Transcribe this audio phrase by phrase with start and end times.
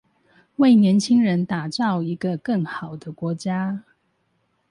[0.55, 3.83] 為年輕人打造一個更好的國家